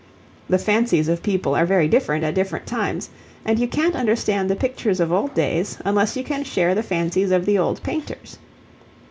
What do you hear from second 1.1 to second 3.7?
people are very different at different times, and you